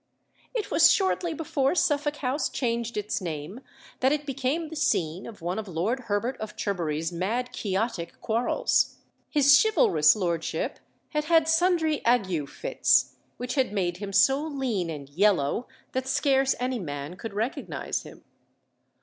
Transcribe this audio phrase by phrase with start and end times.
[0.55, 3.59] It was shortly before Suffolk House changed its name
[3.99, 8.97] that it became the scene of one of Lord Herbert of Cherbury's mad Quixotic quarrels.
[9.29, 10.79] His chivalrous lordship
[11.09, 16.55] had had sundry ague fits, which had made him so lean and yellow that scarce
[16.59, 18.23] any man could recognise him.